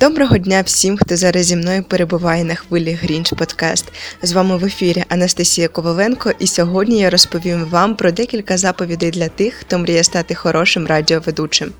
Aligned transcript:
Доброго 0.00 0.38
дня 0.38 0.62
всім, 0.62 0.96
хто 0.96 1.16
зараз 1.16 1.46
зі 1.46 1.56
мною 1.56 1.82
перебуває 1.82 2.44
на 2.44 2.54
хвилі 2.54 2.92
Грінч 2.92 3.30
Подкаст. 3.30 3.92
З 4.22 4.32
вами 4.32 4.56
в 4.56 4.64
ефірі 4.64 5.04
Анастасія 5.08 5.68
Коваленко, 5.68 6.32
і 6.38 6.46
сьогодні 6.46 6.98
я 6.98 7.10
розповім 7.10 7.64
вам 7.64 7.96
про 7.96 8.12
декілька 8.12 8.58
заповідей 8.58 9.10
для 9.10 9.28
тих, 9.28 9.54
хто 9.54 9.78
мріє 9.78 10.04
стати 10.04 10.34
хорошим 10.34 10.86
радіоведучим. 10.86 11.72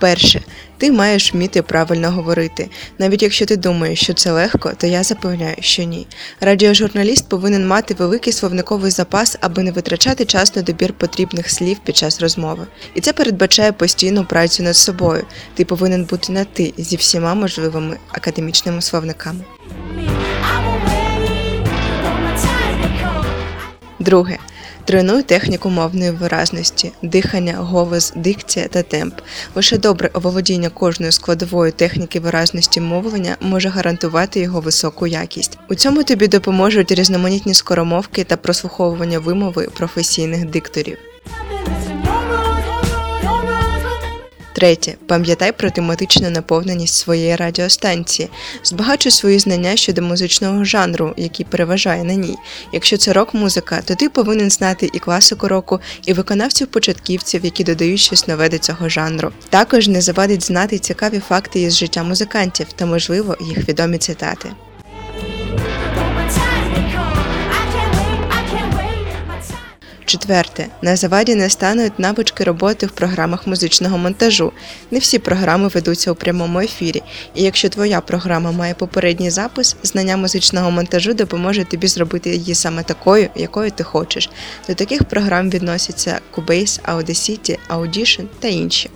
Перше, 0.00 0.39
ти 0.80 0.92
маєш 0.92 1.34
вміти 1.34 1.62
правильно 1.62 2.10
говорити. 2.10 2.68
Навіть 2.98 3.22
якщо 3.22 3.46
ти 3.46 3.56
думаєш, 3.56 4.02
що 4.02 4.14
це 4.14 4.32
легко, 4.32 4.72
то 4.76 4.86
я 4.86 5.02
запевняю, 5.02 5.56
що 5.60 5.82
ні. 5.82 6.06
Радіожурналіст 6.40 7.28
повинен 7.28 7.66
мати 7.66 7.94
великий 7.94 8.32
словниковий 8.32 8.90
запас, 8.90 9.36
аби 9.40 9.62
не 9.62 9.72
витрачати 9.72 10.24
час 10.24 10.56
на 10.56 10.62
добір 10.62 10.92
потрібних 10.92 11.50
слів 11.50 11.78
під 11.84 11.96
час 11.96 12.20
розмови. 12.20 12.66
І 12.94 13.00
це 13.00 13.12
передбачає 13.12 13.72
постійну 13.72 14.24
працю 14.24 14.62
над 14.62 14.76
собою. 14.76 15.24
Ти 15.54 15.64
повинен 15.64 16.04
бути 16.04 16.32
на 16.32 16.44
ти 16.44 16.74
зі 16.78 16.96
всіма 16.96 17.34
можливими 17.34 17.96
академічними 18.12 18.82
словниками. 18.82 19.44
Друге. 23.98 24.38
Тренуй 24.90 25.22
техніку 25.22 25.70
мовної 25.70 26.10
виразності, 26.10 26.92
дихання, 27.02 27.54
голос, 27.58 28.12
дикція 28.16 28.68
та 28.68 28.82
темп. 28.82 29.14
Лише 29.54 29.78
добре 29.78 30.10
оволодіння 30.12 30.68
кожної 30.68 31.12
складової 31.12 31.72
техніки 31.72 32.20
виразності 32.20 32.80
мовлення 32.80 33.36
може 33.40 33.68
гарантувати 33.68 34.40
його 34.40 34.60
високу 34.60 35.06
якість. 35.06 35.58
У 35.68 35.74
цьому 35.74 36.04
тобі 36.04 36.28
допоможуть 36.28 36.92
різноманітні 36.92 37.54
скоромовки 37.54 38.24
та 38.24 38.36
прослуховування 38.36 39.18
вимови 39.18 39.68
професійних 39.76 40.44
дикторів. 40.50 40.98
Третє. 44.60 44.94
Пам'ятай 45.06 45.52
про 45.52 45.70
тематичну 45.70 46.30
наповненість 46.30 46.94
своєї 46.94 47.36
радіостанції. 47.36 48.28
Збагачуй 48.64 49.12
свої 49.12 49.38
знання 49.38 49.76
щодо 49.76 50.02
музичного 50.02 50.64
жанру, 50.64 51.14
який 51.16 51.46
переважає 51.46 52.04
на 52.04 52.14
ній. 52.14 52.36
Якщо 52.72 52.96
це 52.96 53.12
рок-музика, 53.12 53.82
то 53.84 53.94
ти 53.94 54.08
повинен 54.08 54.50
знати 54.50 54.90
і 54.92 54.98
класику 54.98 55.48
року, 55.48 55.80
і 56.06 56.12
виконавців-початківців, 56.12 57.44
які 57.44 57.64
додають 57.64 58.00
щось 58.00 58.28
нове 58.28 58.48
до 58.48 58.58
цього 58.58 58.88
жанру. 58.88 59.32
Також 59.48 59.88
не 59.88 60.00
завадить 60.00 60.44
знати 60.44 60.78
цікаві 60.78 61.18
факти 61.18 61.60
із 61.60 61.76
життя 61.76 62.02
музикантів 62.02 62.66
та, 62.72 62.86
можливо, 62.86 63.36
їх 63.40 63.68
відомі 63.68 63.98
цитати. 63.98 64.48
Четверте, 70.10 70.66
на 70.82 70.96
заваді 70.96 71.34
не 71.34 71.50
стануть 71.50 71.98
навички 71.98 72.44
роботи 72.44 72.86
в 72.86 72.90
програмах 72.90 73.46
музичного 73.46 73.98
монтажу. 73.98 74.52
Не 74.90 74.98
всі 74.98 75.18
програми 75.18 75.68
ведуться 75.68 76.12
у 76.12 76.14
прямому 76.14 76.60
ефірі, 76.60 77.02
і 77.34 77.42
якщо 77.42 77.68
твоя 77.68 78.00
програма 78.00 78.52
має 78.52 78.74
попередній 78.74 79.30
запис, 79.30 79.76
знання 79.82 80.16
музичного 80.16 80.70
монтажу 80.70 81.14
допоможе 81.14 81.64
тобі 81.64 81.86
зробити 81.86 82.30
її 82.30 82.54
саме 82.54 82.82
такою, 82.82 83.28
якою 83.36 83.70
ти 83.70 83.84
хочеш. 83.84 84.30
До 84.68 84.74
таких 84.74 85.04
програм 85.04 85.50
відносяться 85.50 86.20
Cubase, 86.32 86.80
Audacity, 86.82 87.58
Audition 87.68 88.24
та 88.40 88.48
інші. 88.48 88.90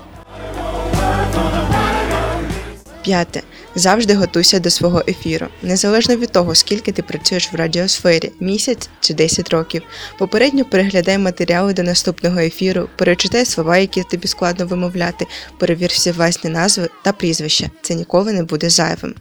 П'яте. 3.04 3.42
Завжди 3.74 4.14
готуйся 4.14 4.60
до 4.60 4.70
свого 4.70 5.02
ефіру, 5.08 5.46
незалежно 5.62 6.16
від 6.16 6.32
того, 6.32 6.54
скільки 6.54 6.92
ти 6.92 7.02
працюєш 7.02 7.52
в 7.52 7.56
радіосфері 7.56 8.32
місяць 8.40 8.88
чи 9.00 9.14
10 9.14 9.50
років. 9.50 9.82
Попередньо 10.18 10.64
переглядай 10.64 11.18
матеріали 11.18 11.74
до 11.74 11.82
наступного 11.82 12.40
ефіру, 12.40 12.88
перечитай 12.96 13.44
слова, 13.44 13.76
які 13.78 14.02
тобі 14.02 14.28
складно 14.28 14.66
вимовляти, 14.66 15.26
перевір 15.58 15.90
всі 15.90 16.10
власні 16.10 16.50
назви 16.50 16.88
та 17.02 17.12
прізвища. 17.12 17.70
Це 17.82 17.94
ніколи 17.94 18.32
не 18.32 18.42
буде 18.42 18.70
зайвим. 18.70 19.14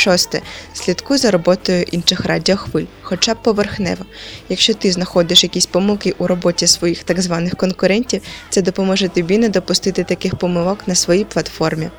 Шосте. 0.00 0.42
Слідкуй 0.74 1.18
за 1.18 1.30
роботою 1.30 1.82
інших 1.82 2.24
радіохвиль, 2.24 2.84
хоча 3.02 3.34
б 3.34 3.42
поверхнево. 3.42 4.04
Якщо 4.48 4.74
ти 4.74 4.92
знаходиш 4.92 5.42
якісь 5.42 5.66
помилки 5.66 6.14
у 6.18 6.26
роботі 6.26 6.66
своїх 6.66 7.04
так 7.04 7.20
званих 7.22 7.56
конкурентів, 7.56 8.22
це 8.50 8.62
допоможе 8.62 9.08
тобі 9.08 9.38
не 9.38 9.48
допустити 9.48 10.04
таких 10.04 10.36
помилок 10.36 10.88
на 10.88 10.94
своїй 10.94 11.24
платформі. 11.24 11.90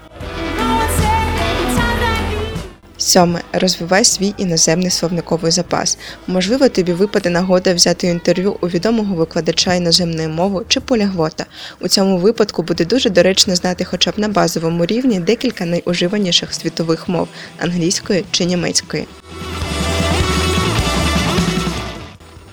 Сьоме. 3.01 3.41
Розвивай 3.53 4.05
свій 4.05 4.33
іноземний 4.37 4.89
словниковий 4.89 5.51
запас. 5.51 5.97
Можливо, 6.27 6.69
тобі 6.69 6.93
випаде 6.93 7.29
нагода 7.29 7.73
взяти 7.73 8.07
інтерв'ю 8.07 8.57
у 8.61 8.67
відомого 8.67 9.15
викладача 9.15 9.73
іноземної 9.73 10.27
мови 10.27 10.65
чи 10.67 10.79
полягвота. 10.79 11.45
У 11.79 11.87
цьому 11.87 12.17
випадку 12.17 12.63
буде 12.63 12.85
дуже 12.85 13.09
доречно 13.09 13.55
знати 13.55 13.83
хоча 13.83 14.11
б 14.11 14.13
на 14.17 14.27
базовому 14.27 14.85
рівні 14.85 15.19
декілька 15.19 15.65
найуживаніших 15.65 16.53
світових 16.53 17.09
мов 17.09 17.27
англійської 17.59 18.25
чи 18.31 18.45
німецької. 18.45 19.07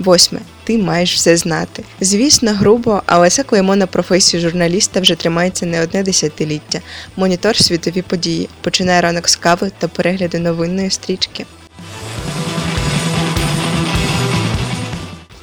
Восьме. 0.09 0.41
Ти 0.65 0.79
маєш 0.79 1.15
все 1.15 1.37
знати. 1.37 1.85
Звісно, 2.01 2.53
грубо, 2.53 3.03
але 3.07 3.31
це 3.31 3.43
клеймо 3.43 3.77
на 3.77 3.87
професію 3.87 4.41
журналіста 4.41 5.01
вже 5.01 5.15
тримається 5.15 5.67
не 5.67 5.83
одне 5.83 6.03
десятиліття. 6.03 6.81
Монітор 7.17 7.57
світові 7.57 8.03
події. 8.03 8.49
Починає 8.61 9.01
ранок 9.01 9.29
з 9.29 9.37
кави 9.37 9.71
та 9.79 9.89
перегляду 9.89 10.39
новинної 10.39 10.91
стрічки. 10.91 11.47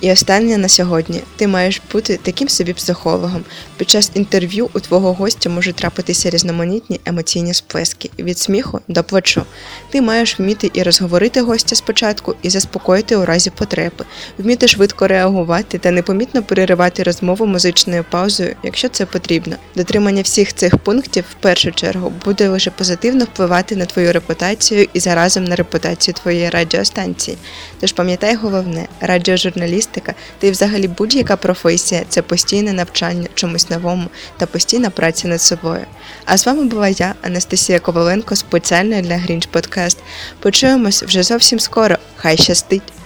І 0.05 0.11
останнє 0.11 0.57
на 0.57 0.69
сьогодні. 0.69 1.21
Ти 1.35 1.47
маєш 1.47 1.81
бути 1.91 2.19
таким 2.23 2.49
собі 2.49 2.73
психологом. 2.73 3.43
Під 3.77 3.89
час 3.89 4.11
інтерв'ю 4.13 4.69
у 4.73 4.79
твого 4.79 5.13
гостя 5.13 5.49
можуть 5.49 5.75
трапитися 5.75 6.29
різноманітні 6.29 6.99
емоційні 7.05 7.53
сплески 7.53 8.09
від 8.19 8.39
сміху 8.39 8.79
до 8.88 9.03
плачу. 9.03 9.43
Ти 9.89 10.01
маєш 10.01 10.39
вміти 10.39 10.71
і 10.73 10.83
розговорити 10.83 11.41
гостя 11.41 11.75
спочатку, 11.75 12.35
і 12.41 12.49
заспокоїти 12.49 13.16
у 13.16 13.25
разі 13.25 13.49
потреби, 13.49 14.05
вміти 14.38 14.67
швидко 14.67 15.07
реагувати 15.07 15.77
та 15.77 15.91
непомітно 15.91 16.43
переривати 16.43 17.03
розмову 17.03 17.45
музичною 17.45 18.05
паузою, 18.11 18.55
якщо 18.63 18.89
це 18.89 19.05
потрібно. 19.05 19.55
Дотримання 19.75 20.22
всіх 20.22 20.53
цих 20.53 20.77
пунктів 20.77 21.25
в 21.31 21.41
першу 21.41 21.72
чергу 21.72 22.13
буде 22.25 22.49
лише 22.49 22.72
позитивно 22.72 23.25
впливати 23.25 23.75
на 23.75 23.85
твою 23.85 24.13
репутацію 24.13 24.87
і 24.93 24.99
заразом 24.99 25.43
на 25.43 25.55
репутацію 25.55 26.16
твоєї 26.16 26.49
радіостанції. 26.49 27.37
Тож 27.79 27.91
пам'ятай 27.91 28.35
головне, 28.35 28.87
радіожурналіст 29.01 29.94
журналістика, 29.95 30.13
та 30.39 30.47
й 30.47 30.51
взагалі 30.51 30.88
будь-яка 30.88 31.35
професія 31.35 32.03
це 32.09 32.22
постійне 32.22 32.73
навчання 32.73 33.28
чомусь 33.33 33.69
новому 33.69 34.09
та 34.38 34.45
постійна 34.45 34.89
праця 34.89 35.28
над 35.28 35.41
собою. 35.41 35.85
А 36.25 36.38
з 36.38 36.45
вами 36.45 36.63
була 36.63 36.88
я, 36.89 37.16
Анастасія 37.22 37.79
Коваленко, 37.79 38.35
спеціально 38.35 39.01
для 39.01 39.17
Грінч 39.17 39.45
Подкаст. 39.45 39.97
Почуємось 40.39 41.03
вже 41.03 41.23
зовсім 41.23 41.59
скоро. 41.59 41.95
Хай 42.16 42.38
щастить! 42.38 43.04